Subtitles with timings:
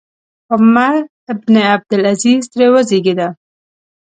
[0.53, 0.95] عمر
[1.43, 3.19] بن عبدالعزیز ترې وزېږېد.